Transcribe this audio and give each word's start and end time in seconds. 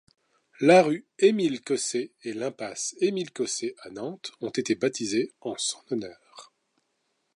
La 0.61 0.81
rue 0.81 1.05
Émile-Cossé 1.19 2.11
et 2.23 2.33
l'impasse 2.33 2.95
Émile-Cossé 3.01 3.75
à 3.83 3.91
Nantes 3.91 4.31
ont 4.41 4.49
été 4.49 4.73
baptisées 4.73 5.31
en 5.41 5.53
son 5.59 5.77
honneur. 5.91 6.51